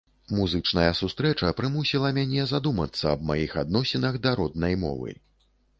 [0.35, 5.11] Музычная сустрэча прымусіла мяне задумацца аб маіх адносінах да роднай мовы.